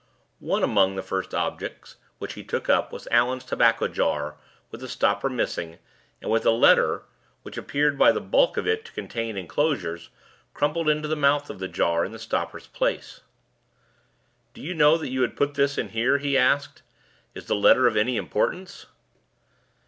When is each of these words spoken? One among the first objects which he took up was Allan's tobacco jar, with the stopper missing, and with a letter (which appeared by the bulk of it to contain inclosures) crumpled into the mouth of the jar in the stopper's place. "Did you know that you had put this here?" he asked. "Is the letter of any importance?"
One 0.39 0.63
among 0.63 0.95
the 0.95 1.03
first 1.03 1.31
objects 1.35 1.97
which 2.17 2.33
he 2.33 2.43
took 2.43 2.67
up 2.67 2.91
was 2.91 3.07
Allan's 3.11 3.43
tobacco 3.45 3.87
jar, 3.87 4.35
with 4.71 4.81
the 4.81 4.87
stopper 4.87 5.29
missing, 5.29 5.77
and 6.23 6.31
with 6.31 6.43
a 6.43 6.49
letter 6.49 7.03
(which 7.43 7.55
appeared 7.55 7.99
by 7.99 8.11
the 8.11 8.19
bulk 8.19 8.57
of 8.57 8.65
it 8.65 8.83
to 8.85 8.91
contain 8.93 9.37
inclosures) 9.37 10.09
crumpled 10.55 10.89
into 10.89 11.07
the 11.07 11.15
mouth 11.15 11.51
of 11.51 11.59
the 11.59 11.67
jar 11.67 12.03
in 12.03 12.13
the 12.13 12.17
stopper's 12.17 12.65
place. 12.65 13.21
"Did 14.55 14.63
you 14.63 14.73
know 14.73 14.97
that 14.97 15.11
you 15.11 15.21
had 15.21 15.37
put 15.37 15.53
this 15.53 15.75
here?" 15.75 16.17
he 16.17 16.35
asked. 16.35 16.81
"Is 17.35 17.45
the 17.45 17.53
letter 17.53 17.85
of 17.85 17.95
any 17.95 18.17
importance?" 18.17 18.87